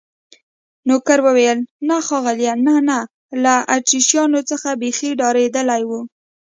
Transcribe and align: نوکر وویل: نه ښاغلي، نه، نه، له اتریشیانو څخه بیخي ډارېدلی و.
نوکر 0.87 1.19
وویل: 1.27 1.59
نه 1.87 1.95
ښاغلي، 2.05 2.47
نه، 2.65 2.75
نه، 2.87 2.97
له 3.43 3.53
اتریشیانو 3.77 4.39
څخه 4.49 4.69
بیخي 4.81 5.09
ډارېدلی 5.19 5.81
و. 5.89 5.91